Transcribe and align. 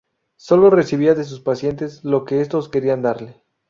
Solo 0.37 0.71
recibía 0.71 1.13
de 1.13 1.23
sus 1.23 1.41
pacientes 1.41 2.03
lo 2.03 2.25
que 2.25 2.41
estos 2.41 2.69
querían 2.69 3.03
darle. 3.03 3.43